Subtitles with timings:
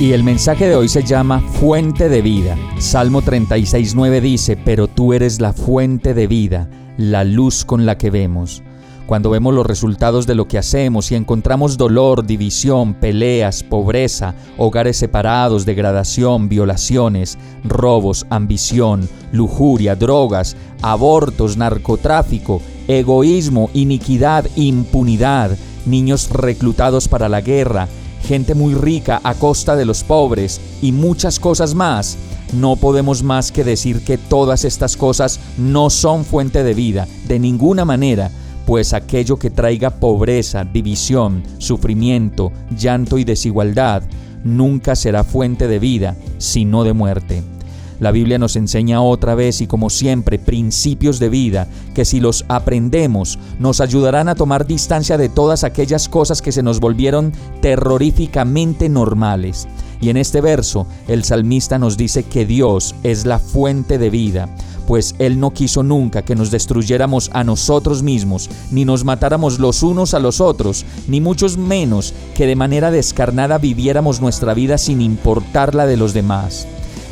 [0.00, 2.56] Y el mensaje de hoy se llama Fuente de Vida.
[2.78, 8.10] Salmo 36.9 dice, pero tú eres la fuente de vida, la luz con la que
[8.10, 8.64] vemos.
[9.06, 14.96] Cuando vemos los resultados de lo que hacemos y encontramos dolor, división, peleas, pobreza, hogares
[14.96, 27.28] separados, degradación, violaciones, robos, ambición, lujuria, drogas, abortos, narcotráfico, egoísmo, iniquidad, impunidad, niños reclutados para
[27.28, 27.88] la guerra,
[28.24, 32.16] gente muy rica a costa de los pobres y muchas cosas más,
[32.52, 37.38] no podemos más que decir que todas estas cosas no son fuente de vida, de
[37.38, 38.30] ninguna manera,
[38.66, 44.02] pues aquello que traiga pobreza, división, sufrimiento, llanto y desigualdad,
[44.42, 47.53] nunca será fuente de vida, sino de muerte.
[48.04, 52.44] La Biblia nos enseña otra vez y como siempre principios de vida que si los
[52.48, 58.90] aprendemos nos ayudarán a tomar distancia de todas aquellas cosas que se nos volvieron terroríficamente
[58.90, 59.66] normales.
[60.02, 64.54] Y en este verso el salmista nos dice que Dios es la fuente de vida
[64.86, 69.82] pues Él no quiso nunca que nos destruyéramos a nosotros mismos, ni nos matáramos los
[69.82, 75.00] unos a los otros, ni muchos menos que de manera descarnada viviéramos nuestra vida sin
[75.00, 76.68] importar la de los demás.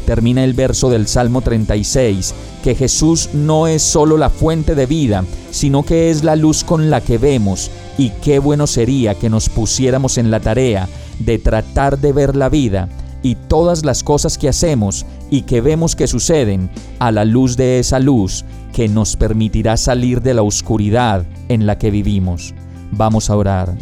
[0.06, 5.25] Termina el verso del Salmo 36, que Jesús no es solo la fuente de vida,
[5.50, 9.48] sino que es la luz con la que vemos, y qué bueno sería que nos
[9.48, 12.88] pusiéramos en la tarea de tratar de ver la vida
[13.22, 17.78] y todas las cosas que hacemos y que vemos que suceden a la luz de
[17.78, 22.54] esa luz que nos permitirá salir de la oscuridad en la que vivimos.
[22.91, 23.77] Vamos a orar.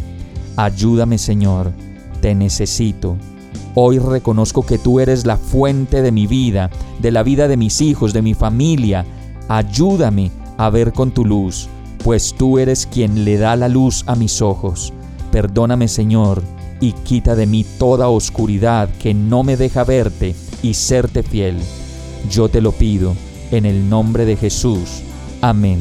[0.57, 1.71] Ayúdame Señor,
[2.21, 3.17] te necesito.
[3.73, 7.79] Hoy reconozco que tú eres la fuente de mi vida, de la vida de mis
[7.79, 9.05] hijos, de mi familia.
[9.47, 11.69] Ayúdame a ver con tu luz,
[12.03, 14.91] pues tú eres quien le da la luz a mis ojos.
[15.31, 16.43] Perdóname Señor,
[16.81, 21.57] y quita de mí toda oscuridad que no me deja verte y serte fiel.
[22.29, 23.15] Yo te lo pido,
[23.51, 25.01] en el nombre de Jesús.
[25.41, 25.79] Amén.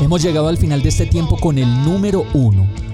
[0.00, 2.81] Hemos llegado al final de este tiempo con el número uno.